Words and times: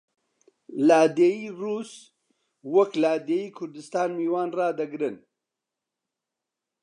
لادێی 0.87 1.43
ڕووس 1.59 1.91
وەک 2.73 2.91
لادێی 3.03 3.53
کوردستان 3.57 4.09
میوان 4.19 4.49
ڕادەگرن 4.59 5.15